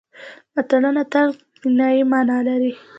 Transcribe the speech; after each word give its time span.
متلونه 0.53 1.01
تل 1.11 1.29
کنايي 1.61 2.01
مانا 2.11 2.37
لري 2.47 2.71